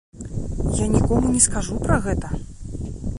Я 0.83 0.87
нікому 0.95 1.29
не 1.35 1.41
скажу 1.47 1.77
пра 1.87 2.01
гэта. 2.09 2.27